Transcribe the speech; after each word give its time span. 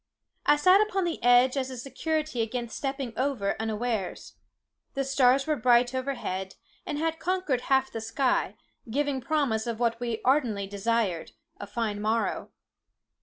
I 0.47 0.55
sat 0.55 0.81
upon 0.81 1.03
the 1.03 1.21
edge 1.23 1.55
as 1.55 1.69
a 1.69 1.77
security 1.77 2.41
against 2.41 2.75
stepping 2.75 3.13
over 3.15 3.55
unawares. 3.61 4.33
The 4.95 5.03
stars 5.03 5.45
were 5.45 5.55
bright 5.55 5.93
overhead, 5.93 6.55
and 6.87 6.97
had 6.97 7.19
conquered 7.19 7.61
half 7.69 7.91
the 7.91 8.01
sky, 8.01 8.55
giving 8.89 9.21
promise 9.21 9.67
of 9.67 9.79
what 9.79 9.99
we 9.99 10.19
ardently 10.25 10.65
desired, 10.65 11.33
a 11.59 11.67
fine 11.67 12.01
morrow. 12.01 12.49